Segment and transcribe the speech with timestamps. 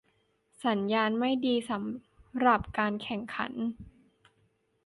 [0.65, 3.51] สัญญาณไม่ดีสำหรับการแข่งขัน